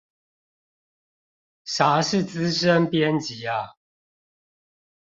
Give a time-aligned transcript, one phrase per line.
[1.63, 3.75] 啥是資深編輯啊？